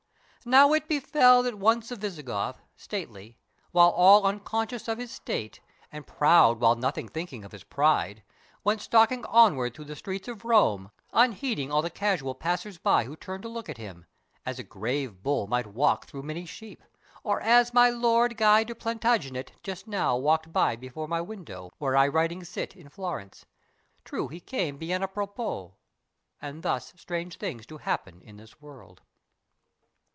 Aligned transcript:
Now 0.43 0.73
it 0.73 0.87
befell 0.87 1.43
that 1.43 1.59
once 1.59 1.91
a 1.91 1.95
Visigoth 1.95 2.63
Stately, 2.75 3.37
while 3.69 3.91
all 3.91 4.25
unconscious 4.25 4.87
of 4.87 4.97
his 4.97 5.11
state, 5.11 5.59
And 5.91 6.07
proud 6.07 6.59
while 6.59 6.73
nothing 6.75 7.07
thinking 7.07 7.45
of 7.45 7.51
his 7.51 7.63
pride, 7.63 8.23
Went 8.63 8.81
stalking 8.81 9.23
onwards 9.25 9.75
through 9.75 9.85
the 9.85 9.95
streets 9.95 10.27
of 10.27 10.43
Rome, 10.43 10.89
Unheeding 11.13 11.71
all 11.71 11.83
the 11.83 11.91
casual 11.91 12.33
passers 12.33 12.79
by 12.79 13.03
Who 13.03 13.15
turned 13.15 13.43
to 13.43 13.49
look 13.49 13.69
at 13.69 13.77
him—as 13.77 14.57
a 14.57 14.63
grave 14.63 15.21
bull 15.21 15.45
Might 15.45 15.67
walk 15.67 16.07
through 16.07 16.23
many 16.23 16.47
sheep—or 16.47 17.39
as 17.39 17.71
my 17.71 17.91
lord 17.91 18.35
Guy 18.35 18.63
de 18.63 18.73
Plantagenet 18.73 19.51
just 19.61 19.85
now 19.87 20.17
walked 20.17 20.51
by 20.51 20.75
Before 20.75 21.07
my 21.07 21.21
window, 21.21 21.71
where 21.77 21.95
I 21.95 22.07
writing 22.07 22.43
sit, 22.43 22.75
In 22.75 22.89
Florence—true 22.89 24.27
he 24.29 24.39
came 24.39 24.77
bien 24.79 25.03
à 25.03 25.13
propos. 25.13 25.73
And 26.41 26.63
thus 26.63 26.93
strange 26.97 27.37
things 27.37 27.67
do 27.67 27.77
happen 27.77 28.23
in 28.23 28.37
this 28.37 28.59
world. 28.59 29.03